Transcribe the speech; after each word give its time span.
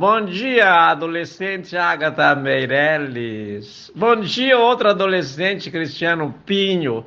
Bom 0.00 0.24
dia, 0.24 0.88
adolescente 0.92 1.76
Agatha 1.76 2.34
Meirelles. 2.34 3.92
Bom 3.94 4.16
dia, 4.16 4.58
outro 4.58 4.88
adolescente 4.88 5.70
Cristiano 5.70 6.34
Pinho. 6.46 7.04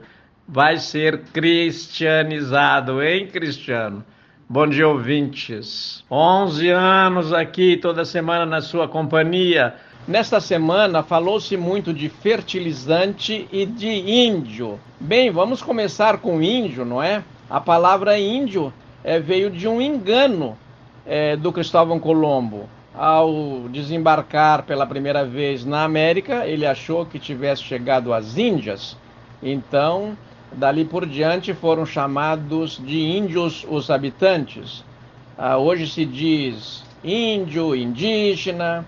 Vai 0.48 0.78
ser 0.78 1.22
cristianizado, 1.34 3.02
hein, 3.02 3.26
Cristiano? 3.26 4.06
Bom 4.48 4.68
dia, 4.68 4.88
ouvintes. 4.88 6.06
11 6.12 6.70
anos 6.70 7.34
aqui, 7.34 7.78
toda 7.78 8.06
semana 8.06 8.46
na 8.46 8.62
sua 8.62 8.88
companhia. 8.88 9.74
Nesta 10.08 10.40
semana 10.40 11.02
falou-se 11.02 11.58
muito 11.58 11.92
de 11.92 12.10
fertilizante 12.10 13.48
e 13.52 13.66
de 13.66 13.90
índio. 13.90 14.80
Bem, 15.00 15.32
vamos 15.32 15.64
começar 15.64 16.20
com 16.20 16.44
índio, 16.44 16.86
não 16.86 17.02
é? 17.02 17.24
A 17.50 17.60
palavra 17.60 18.20
índio 18.20 18.72
é, 19.04 19.20
veio 19.20 19.50
de 19.50 19.68
um 19.68 19.82
engano 19.82 20.56
é, 21.08 21.36
do 21.36 21.52
Cristóvão 21.52 22.00
Colombo. 22.00 22.70
Ao 22.96 23.68
desembarcar 23.70 24.64
pela 24.64 24.86
primeira 24.86 25.26
vez 25.26 25.66
na 25.66 25.84
América, 25.84 26.46
ele 26.46 26.66
achou 26.66 27.06
que 27.06 27.18
tivesse 27.18 27.64
chegado 27.64 28.14
às 28.14 28.38
Índias. 28.38 28.96
Então, 29.42 30.16
Dali 30.56 30.86
por 30.86 31.06
diante 31.06 31.52
foram 31.54 31.86
chamados 31.86 32.78
de 32.78 33.00
índios 33.00 33.66
os 33.68 33.90
habitantes. 33.90 34.84
Ah, 35.36 35.58
hoje 35.58 35.88
se 35.88 36.06
diz 36.06 36.84
índio, 37.04 37.76
indígena, 37.76 38.86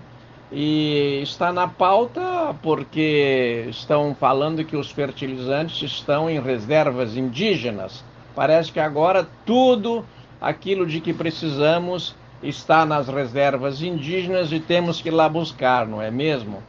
e 0.52 1.20
está 1.24 1.52
na 1.52 1.66
pauta 1.66 2.54
porque 2.62 3.66
estão 3.68 4.14
falando 4.14 4.64
que 4.64 4.76
os 4.76 4.92
fertilizantes 4.92 5.82
estão 5.82 6.30
em 6.30 6.40
reservas 6.40 7.16
indígenas. 7.16 8.04
Parece 8.34 8.70
que 8.70 8.78
agora 8.78 9.26
tudo 9.44 10.04
aquilo 10.40 10.86
de 10.86 11.00
que 11.00 11.12
precisamos 11.12 12.14
está 12.42 12.84
nas 12.84 13.08
reservas 13.08 13.82
indígenas 13.82 14.52
e 14.52 14.60
temos 14.60 15.00
que 15.00 15.08
ir 15.08 15.12
lá 15.12 15.28
buscar, 15.28 15.86
não 15.86 16.00
é 16.00 16.10
mesmo? 16.10 16.62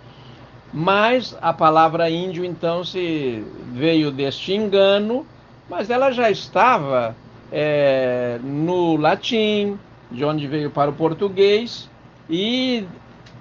Mas 0.73 1.37
a 1.41 1.53
palavra 1.53 2.09
índio 2.09 2.43
então 2.43 2.83
se 2.83 3.43
veio 3.73 4.11
deste 4.11 4.53
engano, 4.53 5.25
mas 5.69 5.89
ela 5.89 6.11
já 6.11 6.29
estava 6.29 7.15
é, 7.51 8.39
no 8.43 8.95
latim, 8.97 9.79
de 10.11 10.23
onde 10.23 10.47
veio 10.47 10.69
para 10.69 10.89
o 10.89 10.93
português, 10.93 11.89
e 12.29 12.85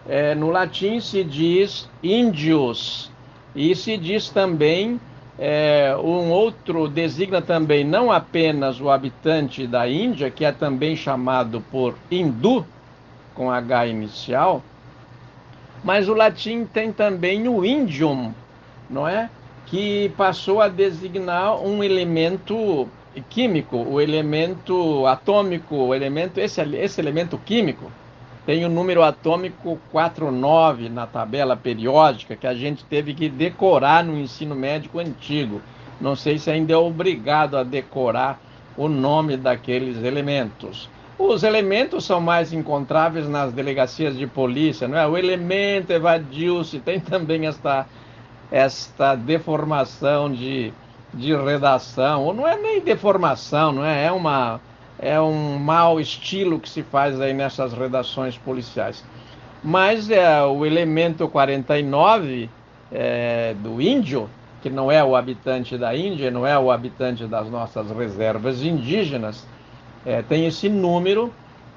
é, 0.08 0.34
no 0.34 0.50
latim 0.50 1.00
se 1.00 1.24
diz 1.24 1.88
índios, 2.02 3.10
e 3.54 3.74
se 3.74 3.96
diz 3.96 4.28
também 4.28 5.00
é, 5.38 5.94
um 5.96 6.30
outro 6.30 6.88
designa 6.88 7.42
também 7.42 7.84
não 7.84 8.10
apenas 8.10 8.80
o 8.80 8.88
habitante 8.90 9.66
da 9.66 9.88
Índia, 9.88 10.30
que 10.30 10.44
é 10.44 10.52
também 10.52 10.96
chamado 10.96 11.60
por 11.70 11.94
hindu, 12.10 12.66
com 13.34 13.50
H 13.50 13.86
inicial, 13.86 14.62
mas 15.84 16.08
o 16.08 16.14
latim 16.14 16.64
tem 16.64 16.90
também 16.90 17.46
o 17.48 17.64
indium, 17.64 18.32
não 18.88 19.06
é? 19.06 19.28
Que 19.66 20.10
passou 20.16 20.60
a 20.62 20.68
designar 20.68 21.60
um 21.60 21.84
elemento 21.84 22.88
químico, 23.28 23.76
o 23.76 24.00
elemento 24.00 25.06
atômico, 25.06 25.76
o 25.76 25.94
elemento 25.94 26.38
esse, 26.38 26.62
esse 26.76 27.00
elemento 27.00 27.36
químico 27.36 27.90
tem 28.46 28.64
o 28.64 28.68
número 28.68 29.02
atômico 29.02 29.76
49 29.90 30.88
na 30.88 31.04
tabela 31.04 31.56
periódica 31.56 32.36
que 32.36 32.46
a 32.46 32.54
gente 32.54 32.84
teve 32.84 33.12
que 33.12 33.28
decorar 33.28 34.04
no 34.04 34.16
ensino 34.16 34.54
médico 34.54 35.00
antigo. 35.00 35.60
Não 36.00 36.14
sei 36.14 36.38
se 36.38 36.48
ainda 36.48 36.72
é 36.72 36.76
obrigado 36.76 37.56
a 37.56 37.64
decorar 37.64 38.40
o 38.76 38.88
nome 38.88 39.36
daqueles 39.36 40.02
elementos. 40.04 40.88
Os 41.18 41.42
elementos 41.42 42.04
são 42.04 42.20
mais 42.20 42.52
encontráveis 42.52 43.26
nas 43.28 43.52
delegacias 43.52 44.16
de 44.16 44.26
polícia, 44.26 44.86
não 44.86 44.98
é? 44.98 45.08
O 45.08 45.16
elemento 45.16 45.90
evadiu-se, 45.90 46.78
tem 46.78 47.00
também 47.00 47.46
esta, 47.46 47.86
esta 48.50 49.16
deformação 49.16 50.30
de, 50.30 50.72
de 51.12 51.34
redação, 51.34 52.22
ou 52.22 52.34
não 52.34 52.46
é 52.46 52.56
nem 52.56 52.80
deformação, 52.80 53.72
não 53.72 53.84
é? 53.84 54.04
É, 54.04 54.12
uma, 54.12 54.60
é 54.98 55.20
um 55.20 55.58
mau 55.58 56.00
estilo 56.00 56.58
que 56.58 56.68
se 56.68 56.82
faz 56.82 57.20
aí 57.20 57.34
nessas 57.34 57.72
redações 57.72 58.36
policiais. 58.36 59.04
Mas 59.62 60.10
é, 60.10 60.42
o 60.42 60.64
elemento 60.64 61.28
49 61.28 62.48
é, 62.92 63.54
do 63.58 63.80
índio, 63.80 64.28
que 64.62 64.70
não 64.70 64.90
é 64.90 65.02
o 65.02 65.16
habitante 65.16 65.76
da 65.76 65.96
Índia, 65.96 66.30
não 66.30 66.46
é 66.46 66.58
o 66.58 66.70
habitante 66.70 67.26
das 67.26 67.50
nossas 67.50 67.90
reservas 67.90 68.62
indígenas, 68.62 69.46
é, 70.04 70.22
tem 70.22 70.46
esse 70.46 70.68
número 70.68 71.32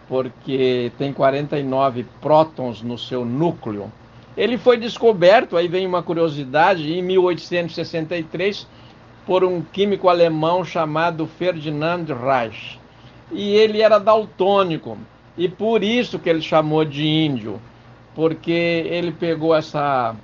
porque 0.07 0.91
tem 0.97 1.13
49 1.13 2.05
prótons 2.19 2.81
no 2.81 2.97
seu 2.97 3.23
núcleo. 3.23 3.91
Ele 4.35 4.57
foi 4.57 4.77
descoberto, 4.77 5.55
aí 5.55 5.67
vem 5.67 5.85
uma 5.85 6.01
curiosidade, 6.01 6.91
em 6.91 7.01
1863 7.01 8.67
por 9.25 9.43
um 9.43 9.61
químico 9.61 10.09
alemão 10.09 10.65
chamado 10.65 11.27
Ferdinand 11.27 12.05
Reich. 12.05 12.79
E 13.31 13.53
ele 13.55 13.81
era 13.81 13.99
daltônico, 13.99 14.97
e 15.37 15.47
por 15.47 15.83
isso 15.83 16.17
que 16.17 16.29
ele 16.29 16.41
chamou 16.41 16.83
de 16.83 17.05
índio, 17.05 17.61
porque 18.15 18.51
ele 18.51 19.11
pegou 19.11 19.55
essa 19.55 20.15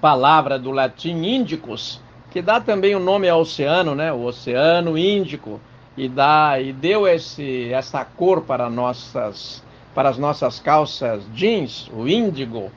palavra 0.00 0.58
do 0.58 0.70
latim 0.70 1.24
índicos, 1.24 2.00
que 2.30 2.42
dá 2.42 2.60
também 2.60 2.94
o 2.94 3.00
nome 3.00 3.28
ao 3.28 3.40
oceano, 3.40 3.94
né? 3.94 4.12
O 4.12 4.24
Oceano 4.24 4.98
Índico 4.98 5.60
e 5.96 6.08
dá 6.08 6.60
e 6.60 6.72
deu 6.72 7.08
esse 7.08 7.72
essa 7.72 8.04
cor 8.04 8.42
para 8.42 8.70
nossas 8.70 9.64
para 9.94 10.10
as 10.10 10.18
nossas 10.18 10.60
calças 10.60 11.24
jeans, 11.34 11.90
o 11.92 12.06
índigo. 12.06 12.70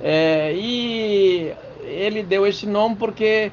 É, 0.00 0.52
e 0.54 1.52
ele 1.82 2.22
deu 2.22 2.46
esse 2.46 2.66
nome 2.66 2.94
porque 2.94 3.50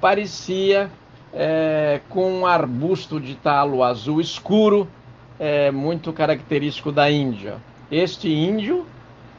parecia 0.00 0.88
é, 1.34 2.00
com 2.08 2.30
um 2.30 2.46
arbusto 2.46 3.20
de 3.20 3.34
talo 3.34 3.82
azul 3.82 4.20
escuro, 4.20 4.88
é, 5.38 5.70
muito 5.70 6.12
característico 6.12 6.92
da 6.92 7.10
Índia. 7.10 7.56
Este 7.90 8.32
índio 8.32 8.86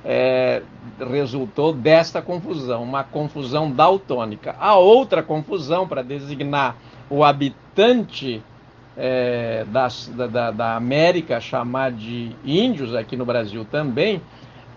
é, 0.04 0.62
resultou 1.00 1.74
desta 1.74 2.22
confusão, 2.22 2.84
uma 2.84 3.04
confusão 3.04 3.72
daltônica. 3.72 4.56
A 4.60 4.76
outra 4.76 5.24
confusão 5.24 5.88
para 5.88 6.04
designar 6.04 6.76
o 7.10 7.24
habitante 7.24 8.44
é, 8.98 9.66
das, 9.68 10.08
da, 10.08 10.52
da 10.52 10.76
América 10.76 11.40
chamar 11.40 11.92
de 11.92 12.36
índios, 12.46 12.94
aqui 12.94 13.18
no 13.18 13.26
Brasil 13.26 13.66
também, 13.66 14.22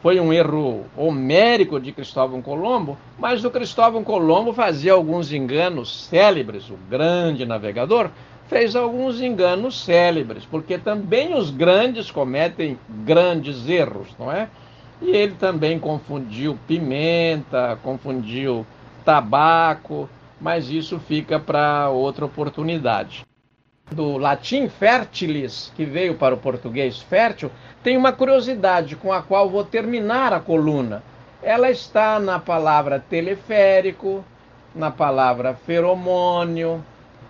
foi 0.02 0.20
um 0.20 0.32
erro 0.32 0.86
homérico 0.96 1.80
de 1.80 1.92
Cristóvão 1.92 2.40
Colombo, 2.40 2.96
mas 3.18 3.44
o 3.44 3.50
Cristóvão 3.50 4.04
Colombo 4.04 4.52
fazia 4.52 4.92
alguns 4.92 5.32
enganos 5.32 6.06
célebres, 6.06 6.70
o 6.70 6.78
grande 6.88 7.44
navegador 7.44 8.10
fez 8.48 8.74
alguns 8.74 9.20
enganos 9.20 9.84
célebres, 9.84 10.44
porque 10.44 10.78
também 10.78 11.34
os 11.34 11.50
grandes 11.50 12.10
cometem 12.10 12.78
grandes 13.04 13.68
erros, 13.68 14.08
não 14.18 14.32
é? 14.32 14.48
E 15.02 15.10
ele 15.10 15.34
também 15.34 15.78
confundiu 15.78 16.58
pimenta, 16.66 17.78
confundiu 17.82 18.66
tabaco, 19.04 20.08
mas 20.40 20.70
isso 20.70 20.98
fica 20.98 21.38
para 21.38 21.90
outra 21.90 22.24
oportunidade 22.24 23.27
do 23.90 24.16
latim 24.18 24.68
fertilis, 24.68 25.72
que 25.74 25.84
veio 25.84 26.14
para 26.14 26.34
o 26.34 26.38
português 26.38 27.00
fértil, 27.00 27.50
tem 27.82 27.96
uma 27.96 28.12
curiosidade 28.12 28.96
com 28.96 29.12
a 29.12 29.22
qual 29.22 29.48
vou 29.48 29.64
terminar 29.64 30.32
a 30.32 30.40
coluna. 30.40 31.02
Ela 31.42 31.70
está 31.70 32.18
na 32.18 32.38
palavra 32.38 32.98
teleférico, 32.98 34.24
na 34.74 34.90
palavra 34.90 35.54
feromônio, 35.54 36.84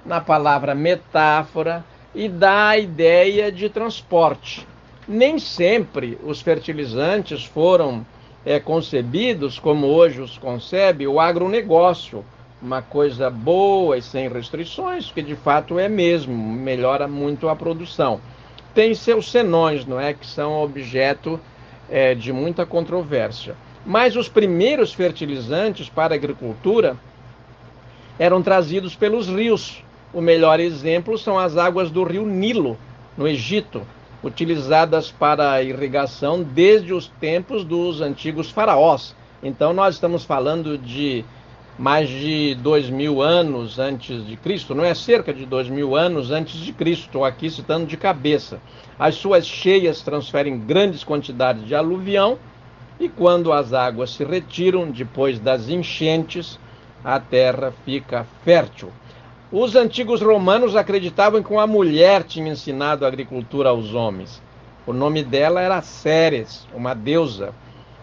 na 0.04 0.20
palavra 0.20 0.74
metáfora 0.74 1.84
e 2.14 2.28
dá 2.28 2.70
a 2.70 2.78
ideia 2.78 3.52
de 3.52 3.68
transporte. 3.68 4.66
Nem 5.06 5.38
sempre 5.38 6.18
os 6.24 6.40
fertilizantes 6.40 7.44
foram 7.44 8.04
é, 8.44 8.58
concebidos 8.58 9.58
como 9.58 9.86
hoje 9.86 10.20
os 10.20 10.38
concebe 10.38 11.06
o 11.06 11.20
agronegócio 11.20 12.24
uma 12.60 12.82
coisa 12.82 13.30
boa 13.30 13.96
e 13.96 14.02
sem 14.02 14.28
restrições, 14.28 15.10
que 15.10 15.22
de 15.22 15.36
fato 15.36 15.78
é 15.78 15.88
mesmo, 15.88 16.34
melhora 16.34 17.06
muito 17.06 17.48
a 17.48 17.56
produção. 17.56 18.20
Tem 18.74 18.94
seus 18.94 19.30
senões, 19.30 19.86
não 19.86 20.00
é, 20.00 20.12
que 20.12 20.26
são 20.26 20.62
objeto 20.62 21.40
é, 21.88 22.14
de 22.14 22.32
muita 22.32 22.66
controvérsia. 22.66 23.54
Mas 23.86 24.16
os 24.16 24.28
primeiros 24.28 24.92
fertilizantes 24.92 25.88
para 25.88 26.14
a 26.14 26.16
agricultura 26.16 26.96
eram 28.18 28.42
trazidos 28.42 28.94
pelos 28.94 29.28
rios. 29.28 29.82
O 30.12 30.20
melhor 30.20 30.58
exemplo 30.58 31.16
são 31.16 31.38
as 31.38 31.56
águas 31.56 31.90
do 31.90 32.02
rio 32.02 32.26
Nilo, 32.26 32.76
no 33.16 33.26
Egito, 33.26 33.82
utilizadas 34.22 35.10
para 35.10 35.62
irrigação 35.62 36.42
desde 36.42 36.92
os 36.92 37.08
tempos 37.20 37.64
dos 37.64 38.00
antigos 38.00 38.50
faraós. 38.50 39.14
Então 39.42 39.72
nós 39.72 39.94
estamos 39.94 40.24
falando 40.24 40.76
de 40.76 41.24
mais 41.78 42.08
de 42.08 42.56
dois 42.56 42.90
mil 42.90 43.22
anos 43.22 43.78
antes 43.78 44.26
de 44.26 44.36
Cristo, 44.36 44.74
não 44.74 44.84
é 44.84 44.92
cerca 44.94 45.32
de 45.32 45.46
dois 45.46 45.68
mil 45.68 45.94
anos 45.94 46.32
antes 46.32 46.58
de 46.58 46.72
Cristo, 46.72 47.06
estou 47.06 47.24
aqui 47.24 47.48
citando 47.48 47.86
de 47.86 47.96
cabeça. 47.96 48.60
As 48.98 49.14
suas 49.14 49.46
cheias 49.46 50.02
transferem 50.02 50.58
grandes 50.58 51.04
quantidades 51.04 51.64
de 51.64 51.76
aluvião 51.76 52.36
e 52.98 53.08
quando 53.08 53.52
as 53.52 53.72
águas 53.72 54.10
se 54.10 54.24
retiram 54.24 54.90
depois 54.90 55.38
das 55.38 55.68
enchentes, 55.68 56.58
a 57.04 57.20
terra 57.20 57.72
fica 57.84 58.26
fértil. 58.44 58.90
Os 59.52 59.76
antigos 59.76 60.20
romanos 60.20 60.74
acreditavam 60.74 61.42
que 61.42 61.52
uma 61.52 61.66
mulher 61.66 62.24
tinha 62.24 62.52
ensinado 62.52 63.04
a 63.04 63.08
agricultura 63.08 63.68
aos 63.68 63.94
homens. 63.94 64.42
O 64.84 64.92
nome 64.92 65.22
dela 65.22 65.60
era 65.60 65.80
Ceres, 65.80 66.66
uma 66.74 66.92
deusa, 66.92 67.54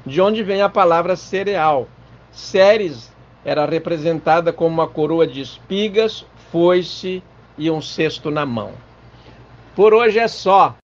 de 0.05 0.21
onde 0.21 0.41
vem 0.43 0.61
a 0.61 0.69
palavra 0.69 1.15
cereal. 1.17 1.89
Ceres 2.31 3.13
era 3.45 3.65
representada 3.65 4.51
como 4.51 4.73
uma 4.73 4.87
coroa 4.87 5.27
de 5.27 5.39
espigas, 5.39 6.25
foice 6.51 7.23
e 7.57 7.69
um 7.69 7.79
cesto 7.79 8.31
na 8.31 8.45
mão. 8.45 8.73
Por 9.75 9.93
hoje 9.93 10.17
é 10.17 10.27
só. 10.27 10.75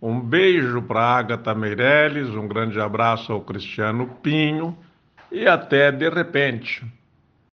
Um 0.00 0.20
beijo 0.20 0.80
para 0.82 1.00
Agatha 1.00 1.54
Meirelles, 1.54 2.28
um 2.28 2.46
grande 2.46 2.80
abraço 2.80 3.32
ao 3.32 3.40
Cristiano 3.40 4.06
Pinho 4.22 4.78
e 5.30 5.46
até 5.46 5.90
de 5.90 6.08
repente. 6.08 6.86